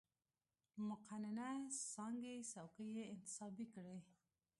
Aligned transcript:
مقننه 0.87 1.47
څانګې 1.91 2.35
څوکۍ 2.51 2.87
یې 2.97 3.03
انتصابي 3.13 3.65
کړې. 3.73 3.97